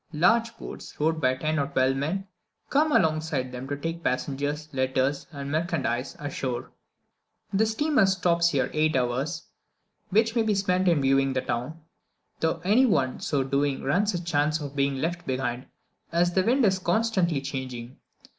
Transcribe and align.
Large 0.13 0.57
boats, 0.57 0.99
rowed 0.99 1.21
by 1.21 1.35
ten 1.35 1.59
or 1.59 1.67
twelve 1.67 1.95
men, 1.95 2.25
come 2.71 2.91
alongside 2.91 3.51
them 3.51 3.67
to 3.67 3.77
take 3.77 3.97
the 3.97 4.03
passengers, 4.09 4.67
letters, 4.73 5.27
and 5.31 5.51
merchandise 5.51 6.15
ashore. 6.17 6.71
The 7.53 7.67
steamer 7.67 8.07
stops 8.07 8.49
here 8.49 8.71
eight 8.73 8.95
hours, 8.95 9.43
which 10.09 10.35
may 10.35 10.41
be 10.41 10.55
spent 10.55 10.87
in 10.87 11.01
viewing 11.03 11.33
the 11.33 11.41
town, 11.41 11.81
though 12.39 12.61
any 12.63 12.87
one 12.87 13.19
so 13.19 13.43
doing 13.43 13.83
runs 13.83 14.15
a 14.15 14.23
chance 14.23 14.59
of 14.59 14.75
being 14.75 14.95
left 14.95 15.27
behind, 15.27 15.67
as 16.11 16.33
the 16.33 16.41
wind 16.41 16.65
is 16.65 16.79
constantly 16.79 17.39
changing. 17.39 17.97